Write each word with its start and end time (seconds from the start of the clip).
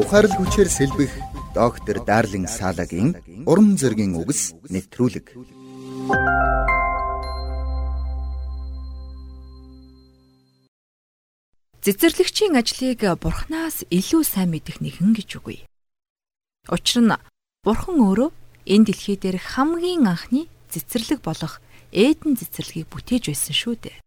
Ухаарл 0.00 0.32
хүчээр 0.32 0.68
сэлбэх 0.72 1.12
доктор 1.52 2.00
Дарлин 2.00 2.48
Салагийн 2.48 3.20
уран 3.44 3.76
зөгийн 3.76 4.16
үгс 4.16 4.56
нэвтрүүлэг. 4.72 5.36
Цэцэрлэгчийн 11.84 12.56
ажлыг 12.56 13.00
бурхнаас 13.20 13.84
илүү 13.92 14.22
сайн 14.24 14.56
мэдэх 14.56 14.80
нэгэн 14.80 15.12
гэж 15.20 15.36
үгүй. 15.36 15.68
Учир 16.72 17.04
нь 17.04 17.20
бурхан 17.60 18.00
өөрөө 18.00 18.32
энэ 18.72 18.84
дэлхий 18.88 19.20
дээр 19.20 19.36
хамгийн 19.36 20.08
анхны 20.08 20.48
цэцэрлэг 20.72 21.20
болох 21.20 21.60
Эден 21.92 22.40
цэцэрлэгийг 22.40 22.88
бүтээж 22.88 23.24
байсан 23.28 23.52
шүү 23.52 23.74
дээ. 23.84 24.00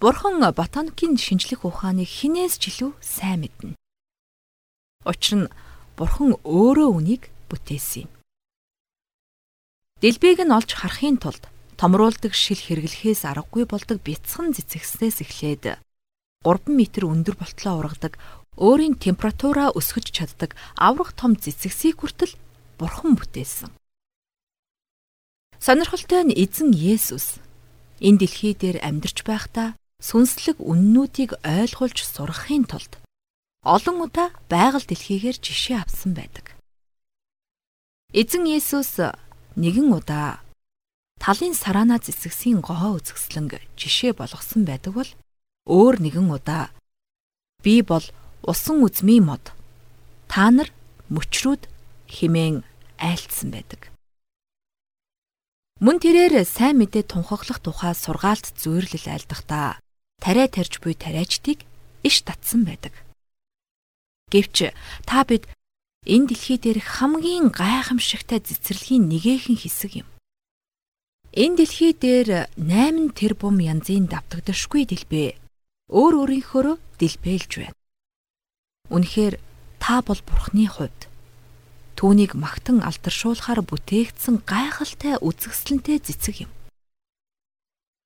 Бурхан 0.00 0.40
ботаникийн 0.40 1.20
шинжлэх 1.20 1.68
ухааныг 1.68 2.08
хинээс 2.08 2.56
ч 2.56 2.72
илүү 2.72 2.96
сайн 3.04 3.44
мэднэ. 3.44 3.76
Учир 5.06 5.46
нь 5.46 5.52
Бурхан 5.94 6.34
өөрөө 6.42 6.88
үнийг 6.98 7.22
бүтээсэн 7.48 8.04
юм. 8.04 8.10
Дэлбийг 10.02 10.42
нь 10.42 10.52
олж 10.52 10.74
харахын 10.74 11.16
тулд 11.22 11.46
томруулдаг 11.78 12.34
шил 12.34 12.58
хэрэглэхээс 12.58 13.22
аргагүй 13.24 13.64
болдог 13.70 14.02
бяцхан 14.02 14.50
цэцэгснээс 14.52 15.22
эхлээд 15.24 15.78
3 16.44 16.68
м 16.68 16.80
өндөр 16.82 17.36
болтлоо 17.38 17.74
ургадаг 17.80 18.18
өөрийн 18.58 18.98
температураа 18.98 19.72
өсгөж 19.78 20.10
чаддаг 20.10 20.58
аврах 20.74 21.14
том 21.14 21.38
цэцэгсийг 21.38 22.02
хүртэл 22.02 22.34
Бурхан 22.76 23.16
бүтээсэн. 23.16 23.70
Сонирхолтой 25.62 26.28
нь 26.28 26.36
эзэн 26.36 26.76
Есүс 26.76 27.40
энэ 28.02 28.20
дэлхий 28.20 28.52
дээр 28.52 28.84
амьдарч 28.84 29.24
байхдаа 29.24 29.78
сүнслэг 30.02 30.60
үннүүдийг 30.60 31.40
ойлгуулж 31.40 31.98
сургахын 32.04 32.68
тулд 32.68 33.00
олон 33.66 34.06
удаа 34.06 34.30
байгаль 34.46 34.86
дэлхийгээр 34.86 35.42
жишээ 35.42 35.82
авсан 35.82 36.14
байдаг. 36.14 36.54
Эзэн 38.14 38.46
Есүс 38.46 39.02
нэгэн 39.58 39.90
удаа 39.90 40.38
талын 41.18 41.50
сараана 41.50 41.98
зэсгсийн 41.98 42.62
гоо 42.62 43.02
үзэсгэлэнг 43.02 43.58
жишээ 43.74 44.14
болгосон 44.14 44.62
байдаг 44.62 44.92
бол 44.94 45.10
өөр 45.66 45.98
нэгэн 45.98 46.30
удаа 46.30 46.70
би 47.66 47.82
бол 47.82 48.06
усан 48.46 48.86
үзмийн 48.86 49.26
мод 49.26 49.50
та 50.30 50.46
нар 50.54 50.70
мөчрүүд 51.10 51.66
химэн 52.06 52.62
айлтсан 53.02 53.50
байдаг. 53.50 53.90
Мөн 55.82 55.98
тэрээр 55.98 56.46
сайн 56.46 56.78
мэдээ 56.78 57.04
тунхаглах 57.10 57.58
тухай 57.60 57.92
сургаалт 57.98 58.46
зүйрлэл 58.62 59.10
айлдахдаа 59.10 59.82
тариа 60.22 60.46
тарж 60.46 60.78
буй 60.78 60.94
тариачдыг 60.94 61.66
иш 62.06 62.22
татсан 62.22 62.62
байдаг. 62.62 62.94
Гэвч 64.32 64.74
та 65.06 65.22
бид 65.22 65.46
энэ 66.02 66.34
дэлхий 66.34 66.58
дээр 66.58 66.82
хамгийн 66.82 67.54
гайхамшигтай 67.54 68.42
цэцэрлэгийн 68.42 69.06
нэгэн 69.06 69.54
хэсэг 69.54 70.02
юм. 70.02 70.08
Энэ 71.30 71.62
дэлхий 71.62 71.94
дээр 71.94 72.50
8 72.58 73.14
тэрбум 73.14 73.62
янзын 73.62 74.10
давтагдашгүй 74.10 74.82
дэлбээ 74.90 75.38
өөр 75.94 76.14
өөрийнхөө 76.26 76.74
дэлбэлж 76.98 77.52
байна. 77.62 77.78
Үнэхээр 78.90 79.38
та 79.78 80.02
бол 80.02 80.18
Бурхны 80.26 80.66
хувьд 80.66 81.06
түүнийг 81.94 82.34
магтан 82.34 82.82
алдаршуулахаар 82.82 83.62
бүтээгдсэн 83.62 84.42
гайхалтай 84.42 85.22
үзэсгэлэнтэй 85.22 86.02
цэцэг 86.02 86.48
юм. 86.48 86.50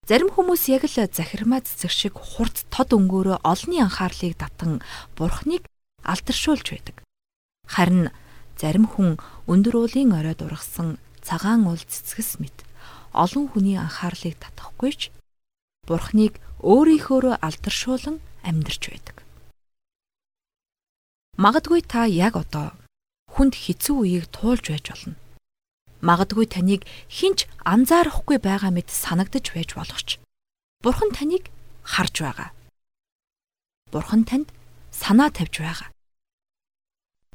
Зарим 0.04 0.28
хүмүүс 0.28 0.68
яг 0.68 0.84
л 0.84 0.96
захирмаа 1.08 1.64
цэцэг 1.64 1.90
шиг 1.90 2.14
хурц 2.20 2.68
тод 2.68 2.92
өнгөөрөө 2.92 3.40
олонний 3.40 3.80
анхаарлыг 3.80 4.36
татан 4.36 4.84
бурхныг 5.16 5.64
алдаршуулж 6.04 6.66
байдаг. 6.70 6.96
Харин 7.66 8.10
зарим 8.60 8.86
хүн 8.86 9.16
өндөр 9.46 9.74
уулын 9.86 10.12
оройд 10.16 10.40
ургасан 10.44 10.98
цагаан 11.22 11.66
уул 11.66 11.80
цэцгэс 11.80 12.40
мэт 12.40 12.64
олон 13.12 13.48
хүний 13.50 13.76
анхаарлыг 13.80 14.36
татахгүй 14.38 14.92
ч 14.96 15.00
бурхныг 15.88 16.38
өөрийнхөөрөө 16.62 17.40
алдаршуулан 17.40 18.20
амьдарч 18.44 18.82
байдаг. 18.90 19.16
Магадгүй 21.40 21.80
та 21.82 22.04
яг 22.04 22.36
одоо 22.36 22.76
хүнд 23.32 23.54
хэцүү 23.56 23.96
үеийг 23.96 24.26
туулж 24.28 24.68
байж 24.68 24.86
болно. 24.92 25.16
Магадгүй 26.04 26.46
таныг 26.48 26.82
хинч 27.08 27.48
анзаарахгүй 27.64 28.38
байгаа 28.40 28.72
мэт 28.72 28.88
санагдаж 28.92 29.52
байж 29.52 29.70
болох 29.76 30.00
ч 30.04 30.20
Бурхан 30.80 31.12
таныг 31.12 31.52
харж 31.84 32.14
байгаа. 32.24 32.50
Бурхан 33.92 34.24
танд 34.24 34.48
санаа 34.90 35.30
тавьж 35.30 35.62
байгаа. 35.62 35.90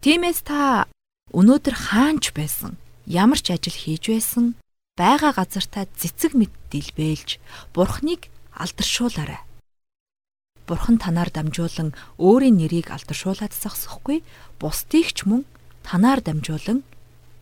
Тиймээс 0.04 0.46
та 0.46 0.86
өнөөдөр 1.34 1.76
хаанч 1.90 2.36
байсан, 2.38 2.78
ямар 3.10 3.40
ч 3.42 3.56
ажил 3.56 3.74
хийж 3.74 4.12
байсан, 4.12 4.46
байгаа 4.96 5.34
газартаа 5.34 5.90
цэцэг 5.98 6.38
мэт 6.38 6.54
дэлбэлж 6.72 7.42
Бурханыг 7.74 8.30
алдаршуулаарай. 8.54 9.42
Бурхан 10.68 10.98
танаар 10.98 11.30
дамжуулан 11.30 11.94
өөрийн 12.18 12.58
нэрийг 12.58 12.90
алдаршуулад 12.90 13.54
зогсохгүй, 13.54 14.26
бусдыг 14.58 15.14
ч 15.14 15.30
мөн 15.30 15.46
танаар 15.86 16.22
дамжуулан 16.26 16.82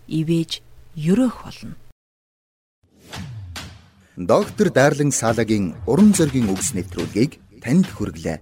ивэж 0.08 0.60
ерөөх 0.96 1.38
болно. 1.44 1.76
Доктор 4.18 4.70
Дарлин 4.70 5.12
Салагийн 5.12 5.74
уран 5.88 6.14
зөгийн 6.14 6.52
үгс 6.52 6.76
нэвтрүүлгийг 6.76 7.40
танд 7.64 7.88
хүргэлээ. 7.90 8.38